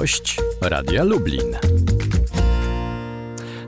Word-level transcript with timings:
Gość 0.00 0.40
Radia 0.60 1.04
Lublin. 1.04 1.56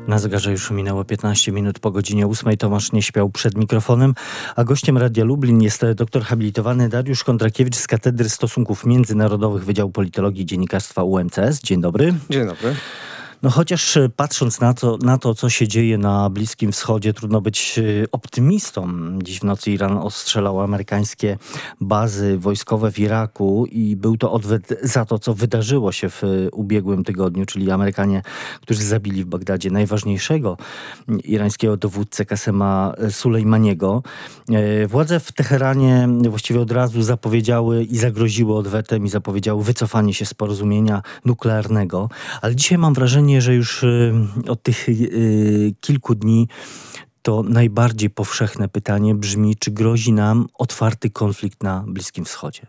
Na 0.08 0.18
zegarze 0.18 0.50
już 0.50 0.70
minęło 0.70 1.04
15 1.04 1.52
minut 1.52 1.78
po 1.78 1.90
godzinie 1.90 2.26
8. 2.26 2.56
Tomasz 2.56 2.92
nie 2.92 3.02
śpiał 3.02 3.30
przed 3.30 3.56
mikrofonem, 3.56 4.14
a 4.56 4.64
gościem 4.64 4.98
Radia 4.98 5.24
Lublin 5.24 5.62
jest 5.62 5.84
doktor 5.94 6.22
habilitowany 6.22 6.88
Dariusz 6.88 7.24
Kondrakiewicz 7.24 7.76
z 7.76 7.86
Katedry 7.86 8.28
Stosunków 8.28 8.86
Międzynarodowych 8.86 9.64
Wydziału 9.64 9.90
Politologii 9.90 10.42
i 10.42 10.46
Dziennikarstwa 10.46 11.02
UMCS. 11.02 11.60
Dzień 11.62 11.80
dobry. 11.80 12.14
Dzień 12.30 12.46
dobry. 12.46 12.74
No 13.42 13.50
chociaż 13.50 13.96
e, 13.96 14.08
patrząc 14.08 14.60
na 14.60 14.74
to, 14.74 14.98
na 15.02 15.18
to, 15.18 15.34
co 15.34 15.50
się 15.50 15.68
dzieje 15.68 15.98
na 15.98 16.30
Bliskim 16.30 16.72
Wschodzie, 16.72 17.12
trudno 17.12 17.40
być 17.40 17.78
e, 17.78 17.82
optymistą. 18.12 18.88
Dziś 19.22 19.40
w 19.40 19.44
nocy 19.44 19.70
Iran 19.70 19.98
ostrzelał 19.98 20.60
amerykańskie 20.60 21.38
bazy 21.80 22.38
wojskowe 22.38 22.92
w 22.92 22.98
Iraku 22.98 23.66
i 23.66 23.96
był 23.96 24.16
to 24.16 24.32
odwet 24.32 24.78
za 24.82 25.04
to, 25.04 25.18
co 25.18 25.34
wydarzyło 25.34 25.92
się 25.92 26.08
w 26.10 26.24
e, 26.24 26.50
ubiegłym 26.50 27.04
tygodniu, 27.04 27.46
czyli 27.46 27.70
Amerykanie, 27.70 28.22
którzy 28.60 28.82
zabili 28.82 29.24
w 29.24 29.26
Bagdadzie 29.26 29.70
najważniejszego 29.70 30.56
irańskiego 31.24 31.76
dowódcę 31.76 32.24
Kasema 32.24 32.94
Sulejmaniego. 33.10 34.02
Władze 34.88 35.20
w 35.20 35.32
Teheranie 35.32 36.08
właściwie 36.28 36.60
od 36.60 36.70
razu 36.70 37.02
zapowiedziały 37.02 37.84
i 37.84 37.98
zagroziły 37.98 38.56
odwetem 38.56 39.06
i 39.06 39.08
zapowiedziały 39.08 39.64
wycofanie 39.64 40.14
się 40.14 40.26
z 40.26 40.34
porozumienia 40.34 41.02
nuklearnego. 41.24 42.08
Ale 42.42 42.56
dzisiaj 42.56 42.78
mam 42.78 42.94
wrażenie, 42.94 43.27
wrażenie, 43.28 43.42
że 43.42 43.54
już 43.54 43.82
y, 43.82 44.12
od 44.48 44.62
tych 44.62 44.88
y, 44.88 45.74
kilku 45.80 46.14
dni 46.14 46.48
to 47.22 47.42
najbardziej 47.42 48.10
powszechne 48.10 48.68
pytanie 48.68 49.14
brzmi, 49.14 49.56
czy 49.56 49.70
grozi 49.70 50.12
nam 50.12 50.46
otwarty 50.54 51.10
konflikt 51.10 51.62
na 51.62 51.84
Bliskim 51.86 52.24
Wschodzie? 52.24 52.66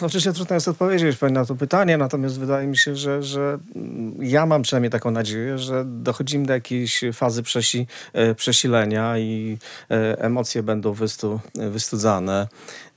Oczywiście 0.00 0.32
trudno 0.32 0.54
jest 0.54 0.68
odpowiedzieć 0.68 1.16
na 1.30 1.44
to 1.44 1.54
pytanie, 1.54 1.96
natomiast 1.96 2.40
wydaje 2.40 2.66
mi 2.66 2.76
się, 2.76 2.96
że, 2.96 3.22
że 3.22 3.58
ja 4.18 4.46
mam 4.46 4.62
przynajmniej 4.62 4.90
taką 4.90 5.10
nadzieję, 5.10 5.58
że 5.58 5.84
dochodzimy 5.86 6.46
do 6.46 6.52
jakiejś 6.52 7.00
fazy 7.12 7.42
przesi, 7.42 7.86
e, 8.12 8.34
przesilenia 8.34 9.18
i 9.18 9.58
e, 9.90 10.18
emocje 10.18 10.62
będą 10.62 10.92
wystu, 10.92 11.40
wystudzane, 11.54 12.48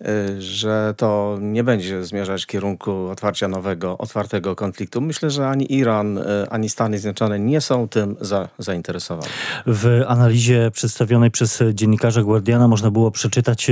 e, 0.02 0.42
że 0.42 0.94
to 0.98 1.38
nie 1.42 1.64
będzie 1.64 2.04
zmierzać 2.04 2.44
w 2.44 2.48
kierunku 2.48 3.08
otwarcia 3.08 3.48
nowego, 3.48 3.98
otwartego 3.98 4.56
konfliktu. 4.56 5.02
Myślę, 5.02 5.30
że 5.30 5.48
ani 5.48 5.74
Iran, 5.74 6.20
ani 6.50 6.70
Stany 6.70 7.00
Zjednoczone 7.00 7.40
nie 7.40 7.62
są 7.62 7.88
tym 7.88 8.16
za, 8.22 8.50
zainteresowane. 8.60 9.30
W 9.66 10.02
analizie 10.08 10.72
przedstawionej 10.72 11.32
przez 11.32 11.64
dziennikarza 11.74 12.24
Guardiana 12.24 12.68
można 12.68 12.92
było 12.92 13.12
przeczytać, 13.12 13.72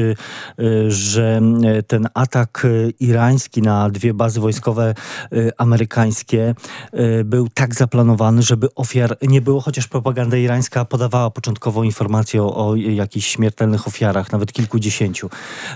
że 0.88 1.42
ten 1.88 2.08
atak 2.14 2.61
irański 3.00 3.62
na 3.62 3.90
dwie 3.90 4.14
bazy 4.14 4.40
wojskowe 4.40 4.94
y, 5.34 5.52
amerykańskie 5.58 6.56
y, 6.94 7.24
był 7.24 7.50
tak 7.50 7.76
zaplanowany, 7.76 8.42
żeby 8.42 8.68
ofiar 8.76 9.18
nie 9.22 9.42
było, 9.42 9.62
chociaż 9.62 9.88
propaganda 9.88 10.38
irańska 10.38 10.86
podawała 10.86 11.30
początkowo 11.30 11.84
informacje 11.84 12.44
o, 12.44 12.68
o 12.68 12.76
jakichś 12.76 13.28
śmiertelnych 13.28 13.88
ofiarach, 13.88 14.32
nawet 14.32 14.54
kilkudziesięciu. 14.54 15.30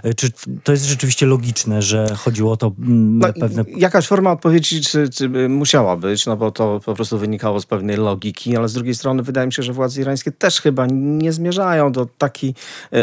Y, 0.05 0.13
czy 0.13 0.31
to 0.63 0.71
jest 0.71 0.85
rzeczywiście 0.85 1.25
logiczne, 1.25 1.81
że 1.81 2.15
chodziło 2.15 2.51
o 2.51 2.57
to 2.57 2.71
mm, 2.79 3.19
no, 3.19 3.33
pewne... 3.39 3.63
Jakaś 3.67 4.07
forma 4.07 4.31
odpowiedzi 4.31 4.81
czy, 4.81 5.09
czy 5.09 5.29
musiała 5.49 5.97
być, 5.97 6.25
no 6.25 6.37
bo 6.37 6.51
to 6.51 6.79
po 6.85 6.93
prostu 6.93 7.17
wynikało 7.17 7.61
z 7.61 7.65
pewnej 7.65 7.97
logiki, 7.97 8.57
ale 8.57 8.67
z 8.69 8.73
drugiej 8.73 8.95
strony 8.95 9.23
wydaje 9.23 9.47
mi 9.47 9.53
się, 9.53 9.63
że 9.63 9.73
władze 9.73 10.01
irańskie 10.01 10.31
też 10.31 10.61
chyba 10.61 10.87
nie 10.91 11.31
zmierzają 11.31 11.91
do 11.91 12.05
takiej 12.17 12.55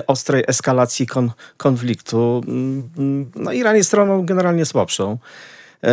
ostrej 0.07 0.45
eskalacji 0.47 1.07
kon, 1.07 1.31
konfliktu. 1.57 2.43
Mm, 2.49 2.91
mm, 2.99 3.31
no 3.37 3.53
Iran 3.53 3.72
Jest 3.77 3.89
stroną 3.89 4.27
generalnie 4.27 4.65
słabszą. 4.65 5.19
E, 5.85 5.93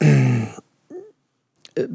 E, 1.78 1.86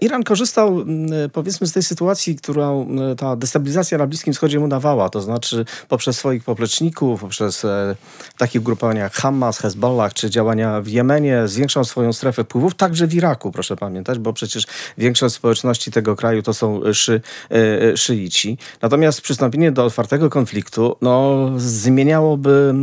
Iran 0.00 0.22
korzystał 0.22 0.84
powiedzmy 1.32 1.66
z 1.66 1.72
tej 1.72 1.82
sytuacji, 1.82 2.36
którą 2.36 2.88
ta 3.16 3.36
destabilizacja 3.36 3.98
na 3.98 4.06
Bliskim 4.06 4.32
Wschodzie 4.32 4.58
mu 4.58 4.68
dawała, 4.68 5.08
to 5.08 5.20
znaczy 5.20 5.64
poprzez 5.88 6.18
swoich 6.18 6.44
popleczników, 6.44 7.20
poprzez 7.20 7.64
e, 7.64 7.96
takich 8.38 8.60
ugrupowania 8.60 9.02
jak 9.02 9.12
Hamas, 9.12 9.58
Hezbollah, 9.58 10.14
czy 10.14 10.30
działania 10.30 10.80
w 10.80 10.88
Jemenie, 10.88 11.48
zwiększał 11.48 11.84
swoją 11.84 12.12
strefę 12.12 12.44
wpływów, 12.44 12.74
także 12.74 13.06
w 13.06 13.14
Iraku, 13.14 13.52
proszę 13.52 13.76
pamiętać, 13.76 14.18
bo 14.18 14.32
przecież 14.32 14.66
większość 14.98 15.34
społeczności 15.34 15.90
tego 15.90 16.16
kraju 16.16 16.42
to 16.42 16.54
są 16.54 16.80
szy, 16.92 17.20
e, 17.50 17.96
szyici. 17.96 18.58
Natomiast 18.82 19.20
przystąpienie 19.20 19.72
do 19.72 19.84
otwartego 19.84 20.30
konfliktu 20.30 20.96
no, 21.02 21.48
zmieniałoby 21.56 22.74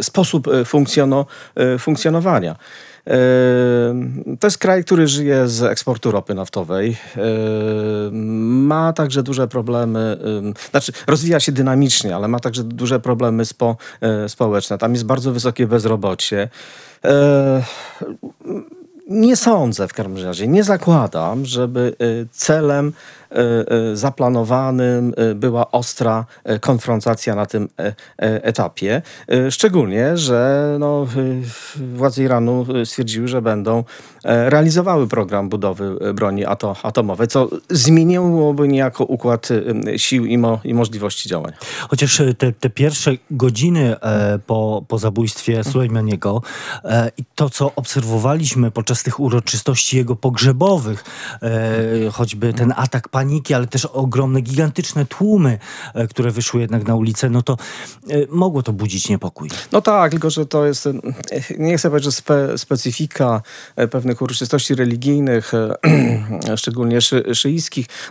sposób 0.00 0.48
funkcjono, 0.64 1.26
funkcjonowania. 1.78 2.56
To 4.40 4.46
jest 4.46 4.58
kraj, 4.58 4.84
który 4.84 5.08
żyje 5.08 5.48
z 5.48 5.62
eksportu 5.62 6.10
ropy 6.10 6.34
naftowej. 6.34 6.96
Ma 8.12 8.92
także 8.92 9.22
duże 9.22 9.48
problemy, 9.48 10.18
znaczy 10.70 10.92
rozwija 11.06 11.40
się 11.40 11.52
dynamicznie, 11.52 12.16
ale 12.16 12.28
ma 12.28 12.40
także 12.40 12.64
duże 12.64 13.00
problemy 13.00 13.44
spo, 13.44 13.76
e, 14.00 14.28
społeczne. 14.28 14.78
Tam 14.78 14.92
jest 14.92 15.04
bardzo 15.04 15.32
wysokie 15.32 15.66
bezrobocie. 15.66 16.48
E, 17.04 17.62
nie 19.08 19.36
sądzę 19.36 19.88
w 19.88 19.92
każdym 19.92 20.24
razie, 20.24 20.48
nie 20.48 20.64
zakładam, 20.64 21.46
żeby 21.46 21.96
e, 21.98 22.04
celem 22.32 22.92
zaplanowanym 23.94 25.12
e, 25.16 25.34
była 25.34 25.70
ostra 25.70 26.26
konfrontacja 26.60 27.34
na 27.34 27.46
tym 27.46 27.68
etapie. 28.16 29.02
Szczególnie, 29.50 30.16
że 30.16 30.76
no, 30.80 31.06
władze 31.94 32.22
Iranu 32.22 32.66
stwierdziły, 32.84 33.28
że 33.28 33.42
będą 33.42 33.84
realizowały 34.24 35.08
program 35.08 35.48
budowy 35.48 36.14
broni 36.14 36.44
atomowej, 36.82 37.28
co 37.28 37.48
zmieniłoby 37.70 38.68
niejako 38.68 39.04
układ 39.04 39.48
sił 39.96 40.26
i, 40.26 40.38
mo 40.38 40.60
i 40.64 40.74
możliwości 40.74 41.28
działania. 41.28 41.56
Chociaż 41.88 42.22
te, 42.38 42.52
te 42.52 42.70
pierwsze 42.70 43.12
godziny 43.30 43.96
po, 44.46 44.84
po 44.88 44.98
zabójstwie 44.98 45.64
Sulejmaniego 45.64 46.42
i 47.16 47.24
to, 47.34 47.50
co 47.50 47.72
obserwowaliśmy 47.76 48.70
podczas 48.70 49.02
tych 49.02 49.20
uroczystości 49.20 49.96
jego 49.96 50.16
pogrzebowych, 50.16 51.04
choćby 52.12 52.52
ten 52.52 52.72
atak 52.76 53.08
paniki, 53.20 53.54
ale 53.54 53.66
też 53.66 53.84
ogromne, 53.84 54.40
gigantyczne 54.40 55.06
tłumy, 55.06 55.58
e, 55.94 56.06
które 56.06 56.30
wyszły 56.30 56.60
jednak 56.60 56.86
na 56.86 56.94
ulicę, 56.94 57.30
no 57.30 57.42
to 57.42 57.56
e, 58.10 58.14
mogło 58.28 58.62
to 58.62 58.72
budzić 58.72 59.08
niepokój. 59.08 59.50
No 59.72 59.80
tak, 59.82 60.10
tylko 60.10 60.30
że 60.30 60.46
to 60.46 60.66
jest, 60.66 60.86
e, 60.86 60.92
nie 61.58 61.78
chcę 61.78 61.90
powiedzieć, 61.90 62.04
że 62.04 62.12
spe, 62.12 62.58
specyfika 62.58 63.42
pewnych 63.90 64.22
uroczystości 64.22 64.74
religijnych, 64.74 65.52
szczególnie 66.56 67.00
szy, 67.00 67.24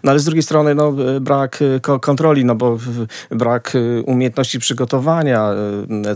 no 0.04 0.12
ale 0.12 0.20
z 0.20 0.26
drugiej 0.26 0.44
strony 0.44 0.76
no, 0.76 0.94
brak 1.22 1.60
kontroli, 2.02 2.46
no 2.46 2.56
bo 2.56 2.78
brak 3.32 3.74
umiejętności 4.06 4.60
przygotowania 4.60 5.50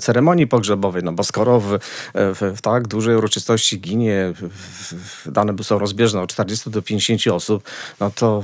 ceremonii 0.02 0.48
pogrzebowej, 0.48 1.04
no 1.04 1.12
bo 1.12 1.24
skoro 1.24 1.60
w, 1.60 1.78
w, 2.14 2.54
w 2.58 2.62
tak 2.62 2.88
dużej 2.88 3.16
uroczystości 3.16 3.82
ginie, 3.82 4.34
dane 5.26 5.54
są 5.64 5.80
rozbieżne 5.80 6.22
od 6.22 6.30
40 6.30 6.70
do 6.70 6.82
50 6.82 7.28
osób, 7.28 7.64
no 8.00 8.12
to 8.12 8.44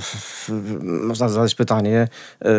można 0.82 1.30
zadać 1.30 1.56
pytanie, 1.56 2.08
e, 2.42 2.48
e, 2.48 2.52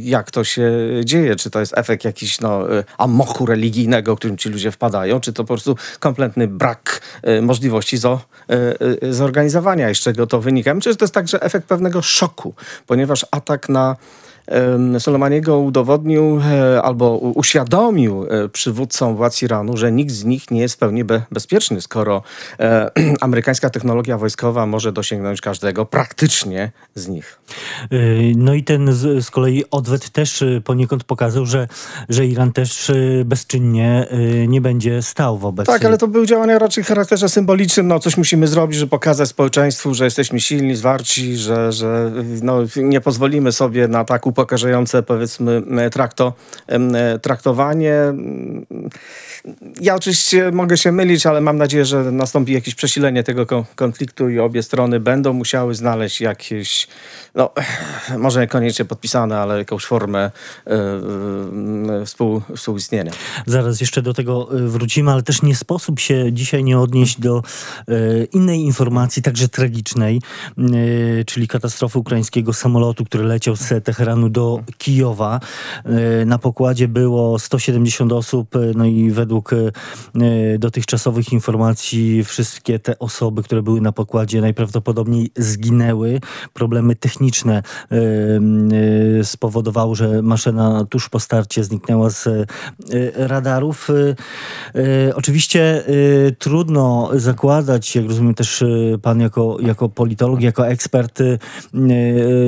jak 0.00 0.30
to 0.30 0.44
się 0.44 0.70
dzieje? 1.04 1.36
Czy 1.36 1.50
to 1.50 1.60
jest 1.60 1.78
efekt 1.78 2.04
jakiś 2.04 2.40
no, 2.40 2.78
e, 2.78 2.84
amochu 2.98 3.46
religijnego, 3.46 4.16
którym 4.16 4.36
ci 4.36 4.48
ludzie 4.48 4.70
wpadają, 4.70 5.20
czy 5.20 5.32
to 5.32 5.44
po 5.44 5.46
prostu 5.46 5.76
kompletny 6.00 6.48
brak 6.48 7.00
możliwości 7.42 7.96
zo, 7.96 8.20
zorganizowania, 9.10 9.90
i 9.90 9.94
z 9.94 10.00
czego 10.00 10.26
to 10.26 10.40
wynika? 10.40 10.74
Myślę, 10.74 10.92
że 10.92 10.96
to 10.96 11.04
jest 11.04 11.14
także 11.14 11.42
efekt 11.42 11.66
pewnego 11.66 12.02
szoku, 12.02 12.54
ponieważ 12.86 13.26
atak 13.30 13.68
na 13.68 13.96
Soleimaniego 14.98 15.58
udowodnił 15.58 16.40
albo 16.82 17.16
uświadomił 17.16 18.26
przywódcom 18.52 19.16
władz 19.16 19.42
Iranu, 19.42 19.76
że 19.76 19.92
nikt 19.92 20.12
z 20.12 20.24
nich 20.24 20.50
nie 20.50 20.60
jest 20.60 20.74
w 20.74 20.78
pełni 20.78 21.04
be 21.04 21.22
bezpieczny, 21.30 21.80
skoro 21.80 22.22
e, 22.60 22.90
amerykańska 23.20 23.70
technologia 23.70 24.18
wojskowa 24.18 24.66
może 24.66 24.92
dosięgnąć 24.92 25.40
każdego 25.40 25.86
praktycznie 25.86 26.72
z 26.94 27.08
nich. 27.08 27.38
No 28.36 28.54
i 28.54 28.64
ten 28.64 28.92
z, 28.92 29.24
z 29.24 29.30
kolei 29.30 29.64
odwet 29.70 30.10
też 30.10 30.44
poniekąd 30.64 31.04
pokazał, 31.04 31.46
że, 31.46 31.68
że 32.08 32.26
Iran 32.26 32.52
też 32.52 32.92
bezczynnie 33.24 34.06
nie 34.48 34.60
będzie 34.60 35.02
stał 35.02 35.38
wobec... 35.38 35.66
Tak, 35.66 35.84
ale 35.84 35.98
to 35.98 36.08
były 36.08 36.26
działania 36.26 36.58
raczej 36.58 36.84
w 36.84 36.86
charakterze 36.86 37.28
symbolicznym. 37.28 37.88
No, 37.88 37.98
coś 37.98 38.16
musimy 38.16 38.46
zrobić, 38.46 38.78
żeby 38.78 38.90
pokazać 38.90 39.28
społeczeństwu, 39.28 39.94
że 39.94 40.04
jesteśmy 40.04 40.40
silni, 40.40 40.76
zwarci, 40.76 41.36
że, 41.36 41.72
że 41.72 42.12
no, 42.42 42.58
nie 42.76 43.00
pozwolimy 43.00 43.52
sobie 43.52 43.88
na 43.88 44.04
tak 44.04 44.26
upokarzające, 44.26 45.02
powiedzmy, 45.02 45.62
trakto, 45.92 46.32
traktowanie. 47.22 47.96
Ja 49.80 49.94
oczywiście 49.94 50.50
mogę 50.50 50.76
się 50.76 50.92
mylić, 50.92 51.26
ale 51.26 51.40
mam 51.40 51.56
nadzieję, 51.56 51.84
że 51.84 52.12
nastąpi 52.12 52.52
jakieś 52.52 52.74
przesilenie 52.74 53.22
tego 53.22 53.66
konfliktu 53.74 54.28
i 54.28 54.38
obie 54.38 54.62
strony 54.62 55.00
będą 55.00 55.32
musiały 55.32 55.74
znaleźć 55.74 56.20
jakieś 56.20 56.71
jakieś, 56.72 56.88
no 57.34 57.50
może 58.18 58.40
niekoniecznie 58.40 58.84
podpisane, 58.84 59.38
ale 59.38 59.58
jakąś 59.58 59.84
formę 59.84 60.30
współ, 62.06 62.42
współistnienia. 62.56 63.12
Zaraz 63.46 63.80
jeszcze 63.80 64.02
do 64.02 64.14
tego 64.14 64.48
wrócimy, 64.52 65.10
ale 65.10 65.22
też 65.22 65.42
nie 65.42 65.56
sposób 65.56 66.00
się 66.00 66.32
dzisiaj 66.32 66.64
nie 66.64 66.78
odnieść 66.78 67.20
do 67.20 67.42
innej 68.32 68.60
informacji, 68.60 69.22
także 69.22 69.48
tragicznej, 69.48 70.20
czyli 71.26 71.48
katastrofy 71.48 71.98
ukraińskiego 71.98 72.52
samolotu, 72.52 73.04
który 73.04 73.24
leciał 73.24 73.56
z 73.56 73.84
Teheranu 73.84 74.28
do 74.28 74.60
Kijowa. 74.78 75.40
Na 76.26 76.38
pokładzie 76.38 76.88
było 76.88 77.38
170 77.38 78.12
osób, 78.12 78.54
no 78.74 78.84
i 78.84 79.10
według 79.10 79.50
dotychczasowych 80.58 81.32
informacji 81.32 82.24
wszystkie 82.24 82.78
te 82.78 82.98
osoby, 82.98 83.42
które 83.42 83.62
były 83.62 83.80
na 83.80 83.92
pokładzie 83.92 84.40
najprawdopodobniej 84.40 85.30
zginęły. 85.36 86.20
Problemy 86.52 86.96
techniczne 86.96 87.62
spowodowały, 89.22 89.96
że 89.96 90.22
maszyna 90.22 90.84
tuż 90.90 91.08
po 91.08 91.20
starcie 91.20 91.64
zniknęła 91.64 92.10
z 92.10 92.28
radarów. 93.14 93.88
Oczywiście 95.14 95.84
trudno 96.38 97.10
zakładać, 97.14 97.96
jak 97.96 98.06
rozumiem 98.06 98.34
też 98.34 98.64
pan 99.02 99.20
jako, 99.20 99.56
jako 99.60 99.88
politolog, 99.88 100.40
jako 100.40 100.68
ekspert, 100.68 101.18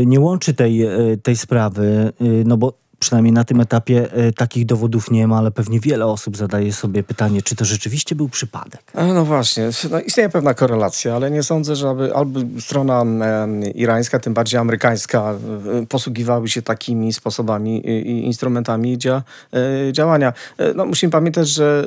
nie 0.06 0.20
łączy 0.20 0.54
tej, 0.54 0.86
tej 1.22 1.36
sprawy, 1.36 2.12
no 2.44 2.56
bo 2.56 2.83
przynajmniej 2.98 3.32
na 3.32 3.44
tym 3.44 3.60
etapie 3.60 4.12
e, 4.12 4.32
takich 4.32 4.66
dowodów 4.66 5.10
nie 5.10 5.26
ma, 5.26 5.38
ale 5.38 5.50
pewnie 5.50 5.80
wiele 5.80 6.06
osób 6.06 6.36
zadaje 6.36 6.72
sobie 6.72 7.02
pytanie, 7.02 7.42
czy 7.42 7.56
to 7.56 7.64
rzeczywiście 7.64 8.14
był 8.14 8.28
przypadek. 8.28 8.92
No 9.14 9.24
właśnie, 9.24 9.70
no, 9.90 10.00
istnieje 10.00 10.28
pewna 10.28 10.54
korelacja, 10.54 11.14
ale 11.14 11.30
nie 11.30 11.42
sądzę, 11.42 11.76
że 11.76 11.88
aby, 11.88 12.14
albo 12.14 12.40
strona 12.60 13.02
e, 13.02 13.70
irańska, 13.70 14.18
tym 14.18 14.34
bardziej 14.34 14.60
amerykańska, 14.60 15.34
e, 15.82 15.86
posługiwały 15.86 16.48
się 16.48 16.62
takimi 16.62 17.12
sposobami 17.12 17.86
i 17.88 18.26
instrumentami 18.26 18.98
dzia, 18.98 19.22
e, 19.52 19.92
działania. 19.92 20.32
E, 20.58 20.74
no, 20.74 20.86
musimy 20.86 21.10
pamiętać, 21.10 21.48
że 21.48 21.86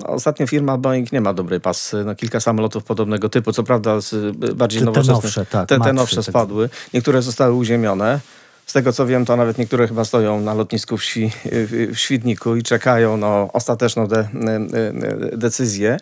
e, 0.00 0.06
ostatnia 0.06 0.46
firma 0.46 0.78
Boeing 0.78 1.12
nie 1.12 1.20
ma 1.20 1.34
dobrej 1.34 1.60
pasy. 1.60 2.04
No, 2.04 2.14
kilka 2.14 2.40
samolotów 2.40 2.84
podobnego 2.84 3.28
typu, 3.28 3.52
co 3.52 3.62
prawda 3.62 4.00
z, 4.00 4.36
bardziej 4.56 4.80
te, 4.80 4.86
nowoczesne. 4.86 5.14
Te 5.14 5.22
nowsze, 5.22 5.46
tak, 5.46 5.68
te, 5.68 5.80
te 5.80 5.92
nowsze 5.92 6.16
tak. 6.16 6.24
spadły. 6.24 6.68
Niektóre 6.94 7.22
zostały 7.22 7.54
uziemione. 7.54 8.20
Z 8.66 8.72
tego 8.72 8.92
co 8.92 9.06
wiem, 9.06 9.24
to 9.24 9.36
nawet 9.36 9.58
niektóre 9.58 9.88
chyba 9.88 10.04
stoją 10.04 10.40
na 10.40 10.54
lotnisku 10.54 10.96
w, 10.96 11.04
Świ, 11.04 11.30
w 11.92 11.92
Świdniku 11.94 12.56
i 12.56 12.62
czekają 12.62 13.16
na 13.16 13.48
ostateczną 13.52 14.06
de, 14.06 14.28
decyzję. 15.32 15.96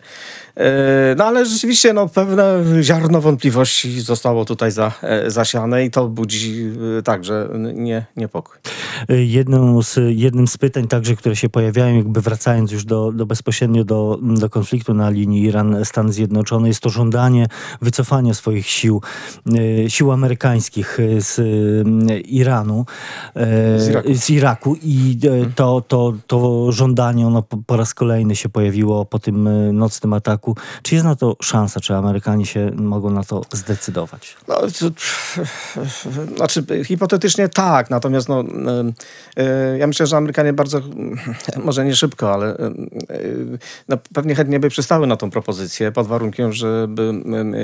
E, 0.55 1.15
no 1.17 1.25
ale 1.25 1.45
rzeczywiście 1.45 1.93
no, 1.93 2.07
pewne 2.07 2.63
ziarno 2.81 3.21
wątpliwości 3.21 4.01
zostało 4.01 4.45
tutaj 4.45 4.71
za, 4.71 4.91
e, 5.01 5.31
zasiane 5.31 5.85
i 5.85 5.91
to 5.91 6.07
budzi 6.07 6.71
e, 6.99 7.01
także 7.01 7.49
nie, 7.73 8.05
niepokój. 8.17 8.57
Jedną 9.09 9.83
z, 9.83 9.99
jednym 10.07 10.47
z 10.47 10.57
pytań 10.57 10.87
także, 10.87 11.15
które 11.15 11.35
się 11.35 11.49
pojawiają, 11.49 11.95
jakby 11.95 12.21
wracając 12.21 12.71
już 12.71 12.85
do, 12.85 13.11
do 13.11 13.25
bezpośrednio 13.25 13.83
do, 13.83 14.19
do 14.21 14.49
konfliktu 14.49 14.93
na 14.93 15.09
linii 15.09 15.43
Iran-Stan 15.43 16.11
Zjednoczony, 16.11 16.67
jest 16.67 16.79
to 16.79 16.89
żądanie 16.89 17.45
wycofania 17.81 18.33
swoich 18.33 18.67
sił, 18.67 19.01
sił 19.87 20.11
amerykańskich 20.11 20.97
z 21.17 21.39
Iranu, 22.27 22.85
z 23.77 23.89
Iraku, 23.89 24.13
z 24.13 24.29
Iraku 24.29 24.75
i 24.83 25.19
to, 25.55 25.81
to, 25.81 26.13
to 26.27 26.71
żądanie 26.71 27.27
ono 27.27 27.41
po, 27.41 27.57
po 27.57 27.77
raz 27.77 27.93
kolejny 27.93 28.35
się 28.35 28.49
pojawiło 28.49 29.05
po 29.05 29.19
tym 29.19 29.49
nocnym 29.73 30.13
ataku 30.13 30.40
czy 30.81 30.95
jest 30.95 31.05
na 31.05 31.15
to 31.15 31.35
szansa? 31.41 31.79
Czy 31.79 31.95
Amerykanie 31.95 32.45
się 32.45 32.71
mogą 32.75 33.09
na 33.09 33.23
to 33.23 33.41
zdecydować? 33.51 34.37
No, 34.47 34.55
to, 34.55 34.91
znaczy, 36.35 36.85
hipotetycznie 36.85 37.49
tak, 37.49 37.89
natomiast 37.89 38.29
no, 38.29 38.43
e, 39.37 39.77
ja 39.77 39.87
myślę, 39.87 40.07
że 40.07 40.17
Amerykanie 40.17 40.53
bardzo, 40.53 40.81
może 41.65 41.85
nie 41.85 41.95
szybko, 41.95 42.33
ale 42.33 42.57
e, 42.57 42.71
no, 43.89 43.97
pewnie 44.13 44.35
chętnie 44.35 44.59
by 44.59 44.69
przystały 44.69 45.07
na 45.07 45.17
tą 45.17 45.29
propozycję, 45.29 45.91
pod 45.91 46.07
warunkiem, 46.07 46.53
żeby 46.53 47.13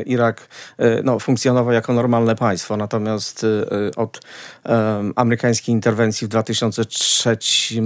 Irak 0.06 0.47
e, 0.77 1.03
no, 1.03 1.19
funkcjonował 1.19 1.73
jako 1.73 1.94
normalne 1.94 2.35
państwo. 2.35 2.77
Natomiast 2.77 3.45
od 3.95 4.21
amerykańskiej 5.15 5.75
interwencji 5.75 6.27
w 6.27 6.30
2003 6.30 7.38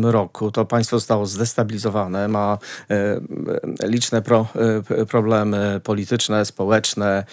roku 0.01 0.51
to 0.51 0.65
państwo 0.65 0.99
zostało 0.99 1.25
zdestabilizowane, 1.25 2.27
ma 2.27 2.57
liczne 3.83 4.21
pro, 4.21 4.47
problemy 5.09 5.81
polityczne, 5.83 6.45
społeczne. 6.45 7.23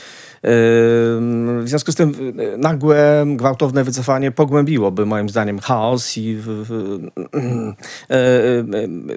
W 0.42 1.62
związku 1.64 1.92
z 1.92 1.94
tym 1.94 2.34
nagłe, 2.58 3.24
gwałtowne 3.26 3.84
wycofanie 3.84 4.30
pogłębiłoby 4.30 5.06
moim 5.06 5.28
zdaniem 5.28 5.58
chaos 5.58 6.18
i 6.18 6.38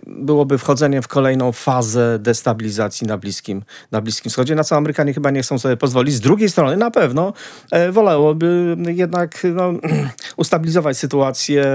byłoby 0.08 0.58
wchodzenie 0.58 1.02
w 1.02 1.08
kolejną 1.08 1.52
fazę 1.52 2.20
destabilizacji 2.20 3.08
na 3.08 3.18
Bliskim, 3.18 3.64
na 3.92 4.02
Bliskim 4.02 4.30
Wschodzie, 4.30 4.56
na 4.56 4.64
co 4.64 4.76
Amerykanie 4.76 5.14
chyba 5.14 5.32
nie 5.32 5.42
chcą 5.42 5.60
sobie 5.60 5.78
pozwolić. 5.78 6.16
Z 6.16 6.20
drugiej 6.20 6.50
strony 6.50 6.78
na 6.78 6.92
pewno 6.92 7.34
e, 7.72 7.92
wolałoby 7.92 8.78
jednak 8.88 9.48
no, 9.56 9.74
ustabilizować 10.38 10.98
sytuację 10.98 11.66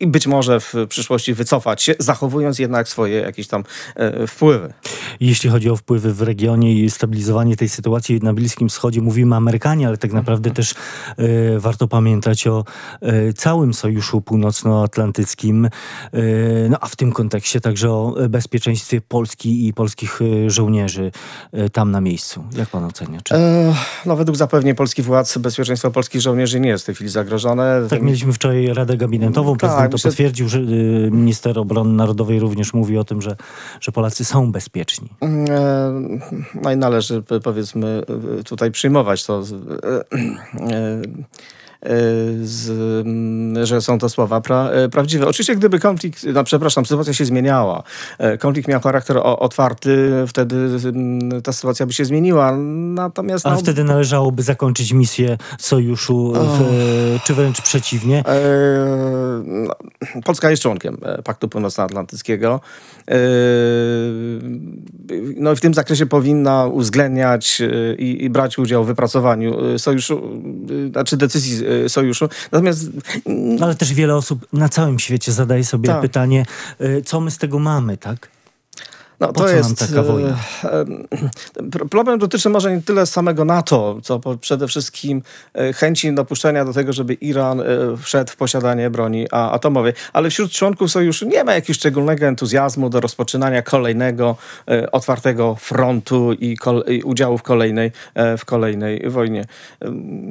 i 0.00 0.06
być 0.06 0.26
może 0.26 0.60
w 0.60 0.74
przyszłości 0.88 1.34
wycofać 1.34 1.82
się, 1.82 1.94
zachowując 1.98 2.58
jednak 2.58 2.88
swoje 2.88 3.20
jakieś 3.20 3.48
tam 3.48 3.64
e, 3.96 4.26
wpływy. 4.26 4.72
Jeśli 5.20 5.50
chodzi 5.50 5.70
o 5.70 5.76
wpływy 5.76 5.99
w 6.00 6.22
regionie 6.22 6.74
i 6.74 6.90
stabilizowanie 6.90 7.56
tej 7.56 7.68
sytuacji 7.68 8.20
na 8.22 8.34
Bliskim 8.34 8.68
Wschodzie 8.68 9.00
mówimy 9.00 9.36
Amerykanie, 9.36 9.88
ale 9.88 9.96
tak 9.96 10.12
naprawdę 10.12 10.50
też 10.50 10.74
e, 11.16 11.58
warto 11.58 11.88
pamiętać 11.88 12.46
o 12.46 12.64
e, 13.00 13.32
całym 13.32 13.74
Sojuszu 13.74 14.20
Północnoatlantyckim, 14.20 15.64
e, 15.64 15.70
no 16.70 16.76
a 16.80 16.86
w 16.86 16.96
tym 16.96 17.12
kontekście 17.12 17.60
także 17.60 17.90
o 17.90 18.14
bezpieczeństwie 18.28 19.00
Polski 19.00 19.66
i 19.66 19.72
polskich 19.72 20.18
e, 20.22 20.50
żołnierzy 20.50 21.10
e, 21.52 21.70
tam 21.70 21.90
na 21.90 22.00
miejscu. 22.00 22.44
Jak 22.56 22.68
pan 22.68 22.84
ocenia? 22.84 23.20
Czy... 23.24 23.34
E, 23.34 23.74
no 24.06 24.16
według 24.16 24.36
zapewnień 24.36 24.74
polskich 24.74 25.04
władz 25.04 25.38
bezpieczeństwo 25.38 25.90
polskich 25.90 26.20
żołnierzy 26.20 26.60
nie 26.60 26.68
jest 26.68 26.82
w 26.84 26.86
tej 26.86 26.94
chwili 26.94 27.10
zagrożone. 27.10 27.82
Tak, 27.90 28.02
mieliśmy 28.02 28.32
wczoraj 28.32 28.66
Radę 28.74 28.96
Gabinetową, 28.96 29.52
tak, 29.52 29.58
prezydent 29.58 29.92
tak, 29.92 30.00
to 30.00 30.08
potwierdził, 30.08 30.48
że 30.48 30.60
minister 31.10 31.58
obrony 31.58 31.92
narodowej 31.92 32.40
również 32.40 32.74
mówi 32.74 32.98
o 32.98 33.04
tym, 33.04 33.22
że, 33.22 33.36
że 33.80 33.92
Polacy 33.92 34.24
są 34.24 34.52
bezpieczni. 34.52 35.08
Mm, 35.20 35.46
no 36.62 36.72
i 36.72 36.76
należy 36.76 37.22
powiedzmy 37.44 38.02
tutaj 38.44 38.70
przyjmować 38.70 39.24
to. 39.24 39.42
Z, 42.42 43.06
że 43.62 43.80
są 43.80 43.98
to 43.98 44.08
słowa 44.08 44.40
pra, 44.40 44.70
prawdziwe. 44.92 45.26
Oczywiście, 45.26 45.56
gdyby 45.56 45.78
konflikt, 45.78 46.24
no 46.34 46.44
przepraszam, 46.44 46.86
sytuacja 46.86 47.12
się 47.12 47.24
zmieniała, 47.24 47.82
konflikt 48.38 48.68
miał 48.68 48.80
charakter 48.80 49.20
otwarty, 49.22 50.24
wtedy 50.28 50.56
ta 51.44 51.52
sytuacja 51.52 51.86
by 51.86 51.92
się 51.92 52.04
zmieniła. 52.04 52.56
Natomiast. 52.56 53.46
Ale 53.46 53.54
no, 53.54 53.60
wtedy 53.60 53.84
należałoby 53.84 54.42
zakończyć 54.42 54.92
misję 54.92 55.38
sojuszu, 55.58 56.32
w, 56.34 57.18
czy 57.24 57.34
wręcz 57.34 57.60
przeciwnie? 57.60 58.24
E, 58.26 58.40
no, 59.44 59.74
Polska 60.24 60.50
jest 60.50 60.62
członkiem 60.62 60.96
e, 61.02 61.22
Paktu 61.22 61.48
Północnoatlantyckiego. 61.48 62.60
No 65.36 65.52
i 65.52 65.56
w 65.56 65.60
tym 65.60 65.74
zakresie 65.74 66.06
powinna 66.06 66.66
uwzględniać 66.66 67.60
e, 67.60 67.94
i, 67.94 68.24
i, 68.24 68.30
brać 68.30 68.58
udział 68.58 68.84
w 68.84 68.86
wypracowaniu 68.86 69.78
sojuszu, 69.78 70.22
znaczy 70.90 71.16
decyzji 71.16 71.58
sojuszu. 71.88 72.28
Natomiast... 72.52 72.88
Ale 73.60 73.74
też 73.74 73.94
wiele 73.94 74.16
osób 74.16 74.46
na 74.52 74.68
całym 74.68 74.98
świecie 74.98 75.32
zadaje 75.32 75.64
sobie 75.64 75.88
tak. 75.88 76.00
pytanie, 76.00 76.46
co 77.04 77.20
my 77.20 77.30
z 77.30 77.38
tego 77.38 77.58
mamy, 77.58 77.96
tak? 77.96 78.28
No, 79.20 79.32
po 79.32 79.40
to 79.40 79.48
jest 79.48 79.78
taka 79.78 80.02
wojna? 80.02 80.36
Problem 81.90 82.18
dotyczy 82.18 82.48
może 82.48 82.76
nie 82.76 82.82
tyle 82.82 83.06
samego 83.06 83.44
NATO, 83.44 83.98
co 84.02 84.20
przede 84.40 84.68
wszystkim 84.68 85.22
e, 85.54 85.72
chęci 85.72 86.14
dopuszczenia 86.14 86.64
do 86.64 86.72
tego, 86.72 86.92
żeby 86.92 87.14
Iran 87.14 87.60
e, 87.60 87.64
wszedł 88.02 88.30
w 88.30 88.36
posiadanie 88.36 88.90
broni 88.90 89.26
atomowej. 89.30 89.92
Ale 90.12 90.30
wśród 90.30 90.52
członków 90.52 90.90
sojuszu 90.90 91.28
nie 91.28 91.44
ma 91.44 91.54
jakiegoś 91.54 91.76
szczególnego 91.76 92.26
entuzjazmu 92.26 92.90
do 92.90 93.00
rozpoczynania 93.00 93.62
kolejnego 93.62 94.36
e, 94.68 94.92
otwartego 94.92 95.54
frontu 95.54 96.32
i, 96.32 96.56
i 96.88 97.02
udziału 97.02 97.38
w 97.38 97.42
kolejnej, 97.42 97.92
w 98.38 98.44
kolejnej 98.44 99.10
wojnie. 99.10 99.44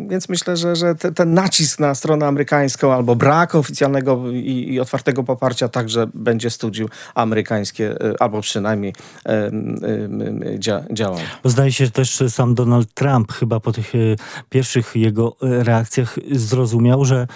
Więc 0.09 0.29
myślę, 0.29 0.57
że, 0.57 0.75
że 0.75 0.95
te, 0.95 1.11
ten 1.11 1.33
nacisk 1.33 1.79
na 1.79 1.95
stronę 1.95 2.27
amerykańską 2.27 2.93
albo 2.93 3.15
brak 3.15 3.55
oficjalnego 3.55 4.23
i, 4.31 4.73
i 4.73 4.79
otwartego 4.79 5.23
poparcia 5.23 5.67
także 5.67 6.07
będzie 6.13 6.49
studził 6.49 6.89
amerykańskie, 7.15 7.95
albo 8.19 8.41
przynajmniej 8.41 8.78
przynajmniej 8.79 10.59
dzia 10.59 10.83
działał. 10.93 11.19
Zdaje 11.43 11.71
się 11.71 11.91
też 11.91 12.23
sam 12.29 12.55
Donald 12.55 12.93
Trump 12.93 13.31
chyba 13.31 13.59
po 13.59 13.71
tych 13.71 13.95
e, 13.95 13.97
pierwszych 14.49 14.95
jego 14.95 15.35
e, 15.41 15.63
reakcjach 15.63 16.15
zrozumiał, 16.31 17.05
że 17.05 17.27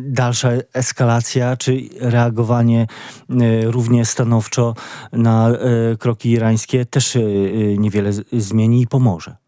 dalsza 0.00 0.50
eskalacja 0.72 1.56
czy 1.56 1.80
reagowanie 2.00 2.86
e, 3.30 3.36
równie 3.64 4.04
stanowczo 4.04 4.74
na 5.12 5.50
kroki 5.98 6.30
irańskie 6.30 6.84
też 6.84 7.18
niewiele 7.78 8.10
zmieni 8.32 8.82
i 8.82 8.86
pomoże. 8.86 9.43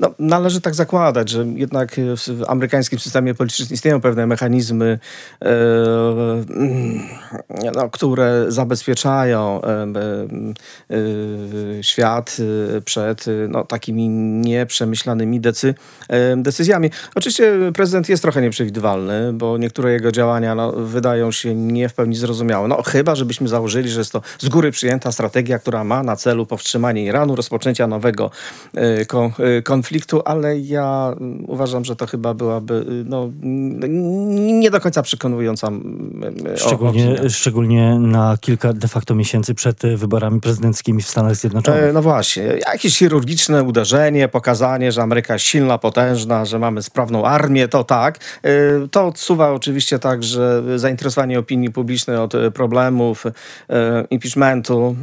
No, 0.00 0.14
należy 0.18 0.60
tak 0.60 0.74
zakładać, 0.74 1.30
że 1.30 1.46
jednak 1.54 1.96
w 2.16 2.44
amerykańskim 2.48 2.98
systemie 2.98 3.34
politycznym 3.34 3.68
istnieją 3.74 4.00
pewne 4.00 4.26
mechanizmy, 4.26 4.98
e, 5.42 5.48
no, 7.74 7.90
które 7.90 8.44
zabezpieczają 8.48 9.62
e, 9.62 9.86
e, 10.90 11.82
świat 11.82 12.36
przed 12.84 13.24
no, 13.48 13.64
takimi 13.64 14.08
nieprzemyślanymi 14.08 15.40
decy, 15.40 15.74
decyzjami. 16.36 16.90
Oczywiście 17.14 17.52
prezydent 17.74 18.08
jest 18.08 18.22
trochę 18.22 18.42
nieprzewidywalny, 18.42 19.32
bo 19.32 19.58
niektóre 19.58 19.92
jego 19.92 20.12
działania 20.12 20.54
no, 20.54 20.72
wydają 20.72 21.32
się 21.32 21.54
nie 21.54 21.88
w 21.88 21.94
pełni 21.94 22.16
zrozumiałe. 22.16 22.68
No, 22.68 22.82
chyba, 22.82 23.14
żebyśmy 23.14 23.48
założyli, 23.48 23.88
że 23.88 24.00
jest 24.00 24.12
to 24.12 24.22
z 24.38 24.48
góry 24.48 24.70
przyjęta 24.70 25.12
strategia, 25.12 25.58
która 25.58 25.84
ma 25.84 26.02
na 26.02 26.16
celu 26.16 26.46
powstrzymanie 26.46 27.04
Iranu, 27.04 27.36
rozpoczęcia 27.36 27.86
nowego 27.86 28.30
konfliktu, 29.64 30.22
ale 30.24 30.58
ja 30.58 31.14
uważam, 31.46 31.84
że 31.84 31.96
to 31.96 32.06
chyba 32.06 32.34
byłaby 32.34 32.74
y, 32.74 33.04
no, 33.06 33.30
nie 34.60 34.70
do 34.70 34.80
końca 34.80 35.02
przekonująca 35.02 35.70
szczególnie, 36.56 37.30
szczególnie 37.30 37.98
na 37.98 38.36
kilka 38.40 38.72
de 38.72 38.88
facto 38.88 39.14
miesięcy 39.14 39.54
przed 39.54 39.82
wyborami 39.96 40.40
prezydenckimi 40.40 41.02
w 41.02 41.08
Stanach 41.08 41.36
Zjednoczonych. 41.36 41.84
E, 41.84 41.92
no 41.92 42.02
właśnie. 42.02 42.42
Jakieś 42.42 42.98
chirurgiczne 42.98 43.62
uderzenie, 43.62 44.28
pokazanie, 44.28 44.92
że 44.92 45.02
Ameryka 45.02 45.32
jest 45.32 45.44
silna, 45.44 45.78
potężna, 45.78 46.44
że 46.44 46.58
mamy 46.58 46.82
sprawną 46.82 47.24
armię, 47.24 47.68
to 47.68 47.84
tak. 47.84 48.18
E, 48.42 48.50
to 48.90 49.06
odsuwa 49.06 49.52
oczywiście 49.52 49.98
także 49.98 50.62
zainteresowanie 50.76 51.38
opinii 51.38 51.70
publicznej 51.70 52.16
od 52.16 52.32
problemów 52.54 53.24
e, 53.26 54.04
impeachmentu. 54.10 54.96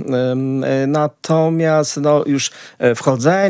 Natomiast 0.88 1.98
no, 1.98 2.24
już 2.26 2.52
wchodzenie 2.96 3.43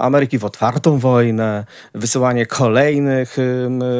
Ameryki 0.00 0.38
w 0.38 0.44
otwartą 0.44 0.98
wojnę, 0.98 1.64
wysyłanie 1.94 2.46
kolejnych 2.46 3.36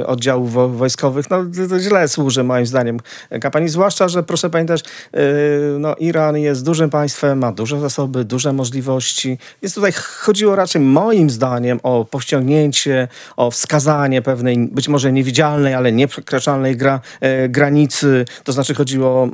oddziałów 0.07 0.79
wojskowych, 0.79 1.31
no 1.31 1.45
źle 1.79 2.09
służy 2.09 2.45
moim 2.45 2.67
zdaniem 2.67 2.99
kampanii, 3.41 3.69
zwłaszcza, 3.69 4.09
że 4.09 4.23
proszę 4.23 4.51
pamiętać, 4.51 4.81
y, 4.81 5.79
no 5.79 5.95
Iran 5.95 6.37
jest 6.37 6.65
dużym 6.65 6.91
państwem, 6.91 7.39
ma 7.39 7.53
duże 7.53 7.81
zasoby, 7.81 8.25
duże 8.25 8.53
możliwości. 8.53 9.39
Więc 9.63 9.75
tutaj 9.75 9.93
chodziło 10.19 10.57
raczej 10.57 10.83
moim 10.83 11.31
zdaniem 11.31 11.81
o 11.83 12.05
powściągnięcie, 12.05 13.09
o 13.37 13.51
wskazanie 13.51 14.23
pewnej 14.23 14.59
być 14.59 14.89
może 14.89 15.13
niewidzialnej, 15.13 15.75
ale 15.75 15.93
nieprzekraczalnej 15.93 16.77
gra, 16.77 17.01
e, 17.21 17.49
granicy. 17.49 18.25
To 18.45 18.53
znaczy 18.53 18.75
chodziło 18.75 19.29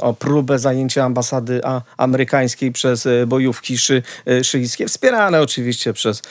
o 0.00 0.14
próbę 0.14 0.58
zajęcia 0.58 1.04
ambasady 1.04 1.60
amerykańskiej 1.96 2.72
przez 2.72 3.06
e, 3.06 3.26
bojówki 3.26 3.78
szy, 3.78 4.02
e, 4.26 4.44
szyickie, 4.44 4.86
wspierane 4.86 5.29
oczywiście 5.38 5.92
przez 5.92 6.22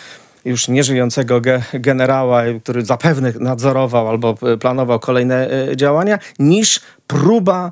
już 0.45 0.67
nieżyjącego 0.67 1.41
ge 1.41 1.61
generała, 1.73 2.43
który 2.63 2.85
zapewne 2.85 3.33
nadzorował 3.39 4.09
albo 4.09 4.37
e, 4.53 4.57
planował 4.57 4.99
kolejne 4.99 5.49
e, 5.51 5.77
działania, 5.77 6.19
niż 6.39 6.81
próba 7.07 7.71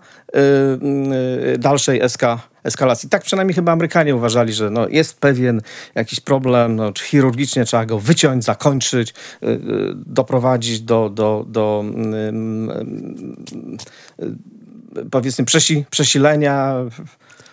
y, 1.53 1.57
dalszej 1.57 2.01
eska, 2.01 2.39
eskalacji. 2.63 3.09
Tak 3.09 3.23
przynajmniej 3.23 3.55
chyba 3.55 3.71
Amerykanie 3.71 4.15
uważali, 4.15 4.53
że 4.53 4.69
no, 4.69 4.87
jest 4.87 5.19
pewien 5.19 5.61
jakiś 5.95 6.19
problem, 6.19 6.75
no, 6.75 6.93
czy 6.93 7.03
chirurgicznie 7.03 7.65
trzeba 7.65 7.85
go 7.85 7.99
wyciąć, 7.99 8.43
zakończyć, 8.43 9.13
doprowadzić 9.95 10.81
do, 10.81 11.09
do, 11.09 11.45
do 11.47 11.85
powiedzmy 15.11 15.45
przesi 15.45 15.85
przesilenia 15.89 16.75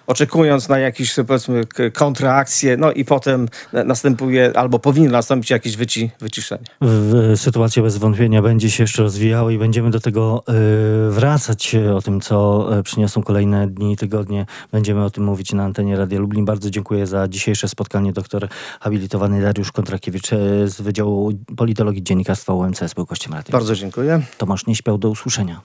oczekując 0.06 0.68
na 0.68 0.78
jakieś 0.78 1.14
powiedzmy 1.26 1.64
kontraakcję, 1.92 2.76
no 2.76 2.92
i 2.92 3.04
potem 3.04 3.48
następuje 3.72 4.52
albo 4.54 4.78
powinno 4.78 5.10
nastąpić 5.10 5.50
jakieś 5.50 5.76
wyci, 5.76 6.10
wyciszenie. 6.20 6.64
Sytuacja 7.36 7.82
bez 7.82 7.96
wątpienia 7.96 8.42
będzie 8.42 8.70
się 8.70 8.82
jeszcze 8.82 9.02
rozwijała 9.02 9.52
i 9.52 9.58
będziemy 9.58 9.90
do 9.90 10.00
tego 10.00 10.44
y, 11.08 11.10
wracać, 11.10 11.76
o 11.96 12.02
tym 12.02 12.20
co 12.20 12.68
y, 12.78 12.82
przyniosą 12.82 13.22
kolejne 13.22 13.66
dni 13.66 13.92
i 13.92 13.96
tygodnie. 13.96 14.46
Będziemy 14.72 15.04
o 15.04 15.10
tym 15.10 15.24
mówić 15.24 15.52
na 15.52 15.64
antenie 15.64 15.96
Radia 15.96 16.18
Lublin. 16.18 16.44
Bardzo 16.44 16.70
dziękuję 16.70 17.06
za 17.06 17.28
dzisiejsze 17.28 17.68
spotkanie. 17.68 18.12
Doktor 18.12 18.48
habilitowany 18.80 19.42
Dariusz 19.42 19.72
Kontrakiewicz 19.72 20.32
y, 20.32 20.68
z 20.68 20.80
Wydziału 20.80 21.32
Politologii 21.56 22.02
Dziennikarstwa 22.02 22.54
UMCS 22.54 22.94
był 22.94 23.04
gościem 23.04 23.32
radia. 23.32 23.52
Bardzo 23.52 23.74
dziękuję. 23.74 24.22
Tomasz 24.38 24.66
nie 24.66 24.74
śpiał 24.74 24.98
do 24.98 25.08
usłyszenia. 25.08 25.60